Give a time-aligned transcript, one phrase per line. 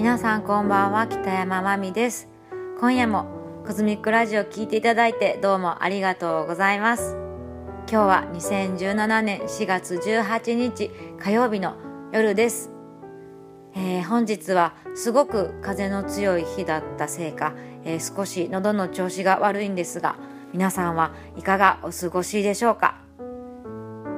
[0.00, 2.26] 皆さんこんばんは北山まみです。
[2.80, 3.26] 今夜も
[3.66, 7.18] コズミックラジオ聞いていただいてどうもありがとうございます。
[7.86, 11.76] 今日は2017年4月18日火曜日の
[12.14, 12.70] 夜です、
[13.74, 17.52] えー、本日はすごく風の強い日だったせいか、
[17.84, 20.16] えー、少し喉の調子が悪いんですが
[20.54, 23.02] 皆さんはいかがお過ごしでしょうか、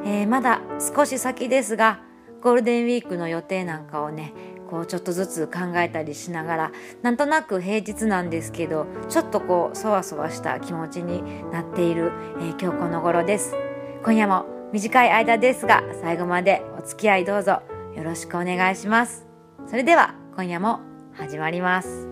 [0.05, 1.99] えー、まだ少し先ですが
[2.41, 4.33] ゴールデンウィークの予定なんかをね
[4.73, 6.73] こうちょっとずつ考えたりしながら
[7.03, 13.55] なんとなく平日なんですけどちょっとこうそわそわした気持ちになっている、えー、今日この頃です。
[14.03, 17.61] 今夜も短い間ですが最後までお付き合いどうぞ
[17.95, 19.27] よろしくお願いします。
[19.69, 20.81] それでは今夜も
[21.13, 22.09] 始まります。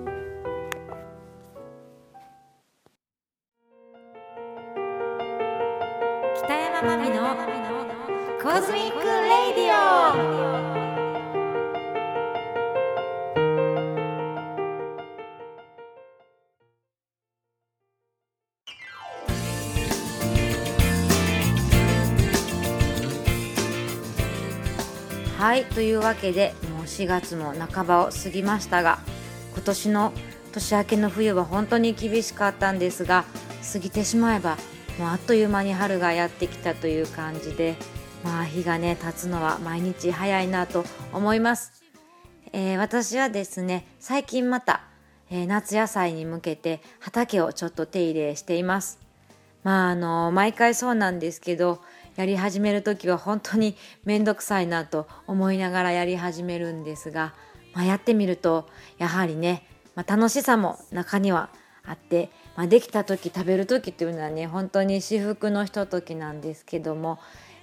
[6.37, 7.35] 北山まみの
[8.43, 10.90] コズミックレディオ
[25.51, 29.01] はいというわけでもう4月も半ばを過ぎましたが
[29.53, 30.13] 今年の
[30.53, 33.25] 年明けの冬は本当に厳しかったんですが
[33.73, 34.57] 過ぎてしまえば
[34.97, 37.75] もうあっという間に春がやってきたという感じで
[38.23, 41.83] まあ日がね経つのは毎日早いなと思います、
[42.53, 44.83] えー、私はですね最近また、
[45.31, 49.01] えー、夏野菜に向けて畑をちょっと手入れしています。
[49.65, 51.83] まああの毎回そうなんですけど
[52.17, 57.35] やり始める時は本当に面倒くさいなと思いながらやり始めるんですが、
[57.75, 61.51] まあ、やってみるとやはりね、まあ、楽しさも中には
[61.85, 67.19] あって、まあ、できた時食べる時っていうのはね本当に至福のひとときなんですけども、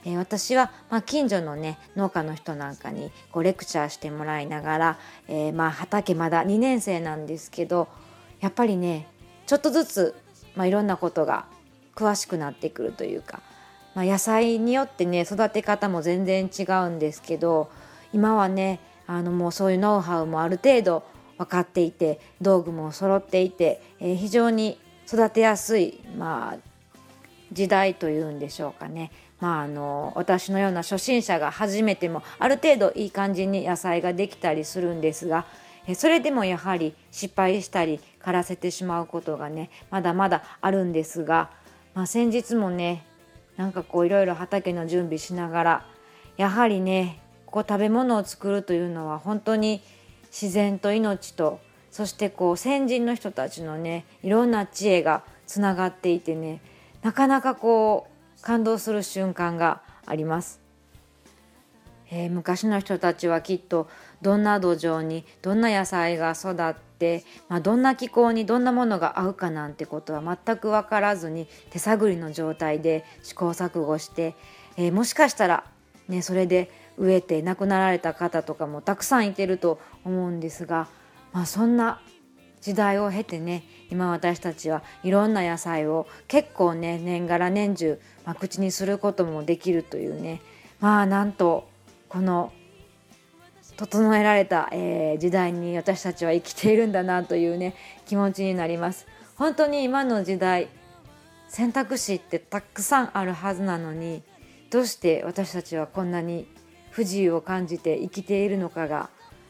[0.05, 7.87] えー、私は、ま近所のね農家の人なんかにこうレクチャーしてもらいながら、えー、ま畑まだ2年生なんですけど
[8.39, 9.07] やっぱりね
[9.45, 10.15] ちょっとずつ、
[10.55, 11.45] まいろんなことが
[11.95, 13.41] 詳しくなってくるというか
[13.97, 17.71] まあ、野菜によってね育て方も全然違うんですけど
[18.13, 21.03] 今はねあのもうそういうノウハウもある程度
[21.39, 26.57] 分かっていて道具も揃っていて、えー、非常に育てやすい、まあ、
[27.51, 35.47] 時代というんでしょうかね、まあ、あの私のような初心者が初めてもある程度いい感じに野菜ができたりするんですが
[35.95, 41.49] それでもやはり失敗したり枯らせてしまうことがねまだまだあるんですが、
[41.95, 43.03] まあ、先日もね
[43.57, 45.85] なんかこういろいろ畑の準備しながら
[46.37, 49.81] やはりねこう食べ物を作るというのは本当に
[50.27, 51.59] 自然と命と
[51.91, 56.61] そしてこう先人の人たちのねいろんな知恵がつながっていてね
[57.01, 58.07] なかなかこ
[58.37, 60.66] う感動する瞬間があります。
[62.09, 63.89] えー、昔の人たちはきっと
[64.21, 74.35] どんな土壌にどんな野菜が育って、まあ、どんな気候にどんなものが合うかなんてことは全く分からずに手探りの状態で試行錯誤して、
[74.77, 75.65] えー、もしかしたら、
[76.07, 80.87] ね、それで植えて亡くなられた方とかもたくさんいてると思うんですが、
[81.33, 82.01] まあ、そんな
[82.61, 90.41] 時代を経てね今私たちはいろんな野菜を結構ね年がら年中、まあ、口にすることもできるというね
[90.79, 91.69] まあなんと
[92.09, 92.51] この
[93.77, 97.75] 整えられた、えー、時代に私たちは生きているんだなというね
[98.05, 99.05] 気持ちになります。
[99.35, 100.67] 本当に今の時代
[101.47, 104.23] 選択肢ってたくさんあるはずなのに
[104.71, 106.47] どうして私たちはこんなに
[106.89, 109.09] 不自由を感じて生きているのかが、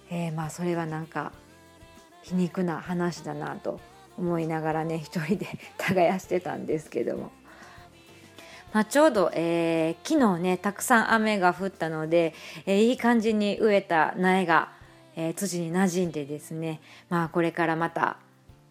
[0.09, 1.31] えー、まあそれはなんか
[2.21, 3.79] 皮肉な話だなと
[4.17, 5.47] 思いながらね一人で
[5.77, 7.31] 耕してたんですけども。
[8.73, 12.33] まあ、ちょうど、えー、昨日ねたくさん雨が降ったので、
[12.65, 14.69] えー、いい感じに植えた苗が、
[15.15, 18.17] えー、土に馴染んでですね、まあ、これからまた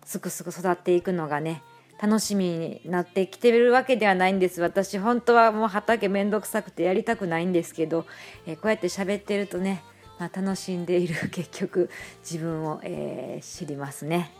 [0.04, 1.62] すくすく育っていくのがね
[2.00, 8.06] 楽しみになってきてるわけではないんです私本当はもう畑めんどくさくてやりたくないんですけど、
[8.46, 9.82] えー、こうやって喋ってるとね、
[10.18, 11.90] まあ、楽しんでいる結局
[12.20, 14.30] 自分を、えー、知りますね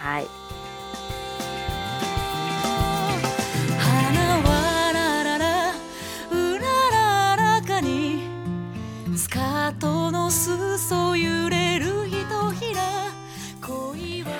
[0.00, 0.75] はい。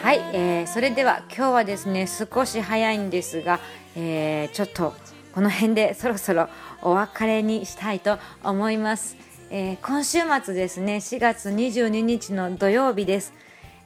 [0.07, 3.59] はい、えー、それでは今日はですね少し早いんですが、
[3.97, 4.95] えー、ちょっと
[5.35, 6.49] この辺でそろそろ
[6.81, 9.17] お別れにしたいと思います、
[9.51, 13.33] えー、今週末ですね4月22日の土曜日です、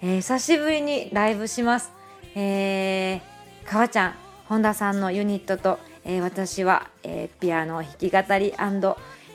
[0.02, 1.90] えー、久しぶりにライブします、
[2.34, 4.14] えー、かわちゃん
[4.44, 8.52] 本田さんのユニットと、えー、私は、えー、ピアノ弾き語り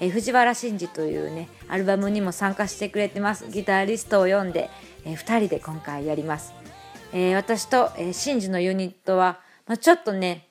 [0.02, 3.48] えー、藤原真二というねアルバムにも参加してくれてます。
[3.50, 4.70] ギタリストを読んで、
[5.06, 6.54] えー、2人で今回やります、
[7.18, 10.50] えー、私と、えー、シンジのユニットは、まあ、ちょっとね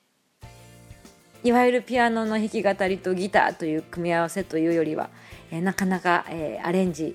[1.42, 5.10] いわゆるピアノの弾き語りとギターという組み合わせというよりは、
[5.50, 7.14] えー、なかなか、えー、アレンジ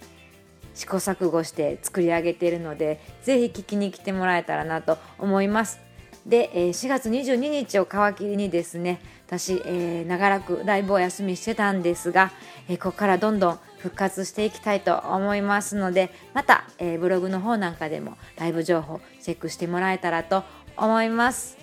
[0.75, 5.79] 試行錯誤して作り上げているのでぜひ聴きに来てもらえたらなと思います。
[6.27, 12.31] で、えー、4月22日を皮切りにですね私、えー、長らくライブを休みしてたんですが、
[12.67, 20.43] えー、ここからどんどん復活していきたいと思いますのでまた、えー、ブログの方なんかでもライブ情報チェックしてもらえたらと
[20.77, 21.57] 思います、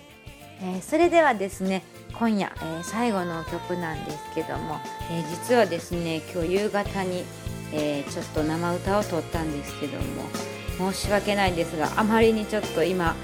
[0.60, 1.82] えー、それではですね
[2.18, 4.78] 今夜、えー、最後の曲なんですけども、
[5.10, 7.24] えー、実はですね今日夕方に、
[7.72, 13.14] えー、ちょっと生歌を撮ったんですけども申し訳ないんですがあまりにちょっと今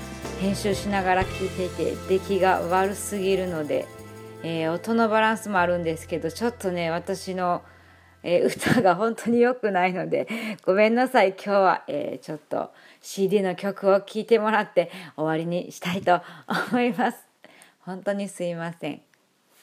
[0.40, 3.86] 編集しながら聴いていて出来が悪すぎるので、
[4.42, 7.62] え音のバランスもあるんですけどちょっとね私の
[8.22, 10.28] えー、歌が本当に良くないので
[10.64, 11.30] ごめんなさい。
[11.30, 12.70] 今日は、えー、ちょっと
[13.00, 16.20] CD の曲を聴いてもらって終わりにしたいと
[16.70, 17.18] 思います。
[17.80, 19.00] 本当にすいません、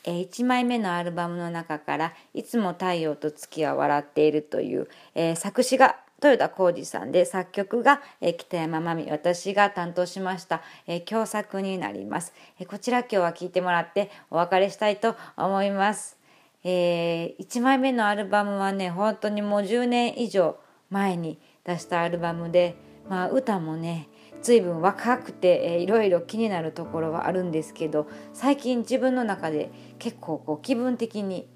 [0.04, 16.19] えー、1枚目のアルバムの中から「いつも太陽と月は笑っている」という、え作詞が豊田浩二さんで作曲が、え北山真美私が担当しました、え共作になります、えこちら今日は聴いてもらってお別れしたいと思います。
[16.64, 20.58] えー、1枚目のアルバムはね本当にもう10年以上
[20.90, 22.76] 前に出したアルバムで、
[23.08, 24.10] まあ、歌もね
[24.42, 31.48] 随分若くて、えー、いろいろ気になるところはあるんですけど最近自分の中で結構こう気分的に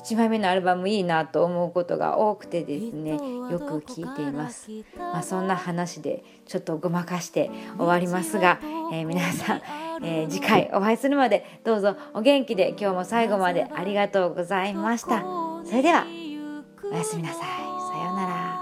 [0.00, 3.18] 1枚目のアルバムいいなと思うことが多くてですねよ
[3.58, 8.58] く聞いています、まあ、そんな話でちょっとごまかして終わりますが、
[8.92, 9.62] えー、皆さん
[10.02, 15.22] えー、次回お会いするまでどうぞお元気で今日も最後までありがとうございました。
[15.64, 16.06] それでは
[16.90, 17.40] おやすみなさい。
[17.40, 17.46] さ
[18.04, 18.60] ようなら。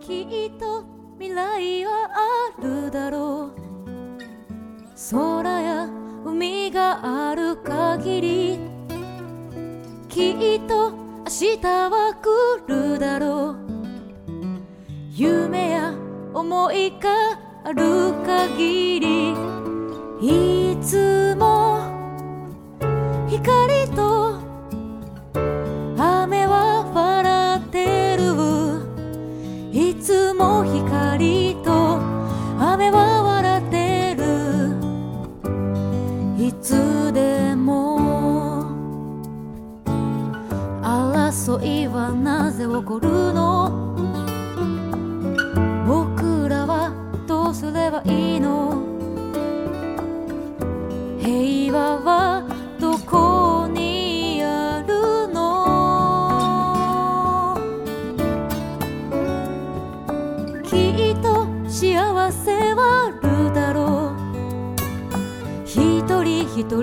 [0.00, 0.22] き
[0.54, 0.84] っと
[1.18, 2.10] 未来は
[2.58, 3.64] あるだろう。
[5.10, 5.88] 空や
[6.24, 8.58] 海がある限り
[10.08, 13.64] きっと明日は来るだろう。
[15.16, 15.73] 夢や
[16.34, 19.34] 思いがある限り
[20.20, 21.78] いつも
[23.28, 24.13] 光と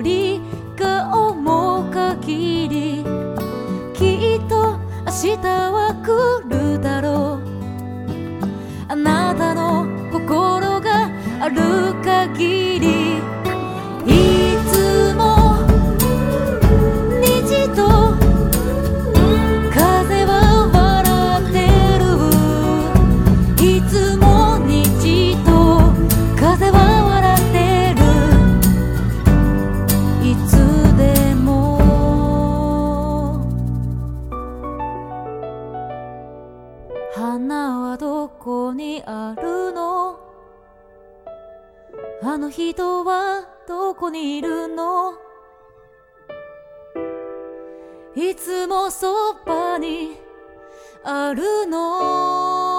[0.00, 0.40] 人
[0.76, 3.04] が思う限り
[3.94, 7.52] きっと明日は来るだろう。
[8.88, 11.10] あなたの心が
[11.40, 11.81] ある。
[39.72, 40.18] の？
[42.22, 45.14] あの人はどこにいるの？
[48.14, 50.16] いつもそばに
[51.02, 52.71] あるの？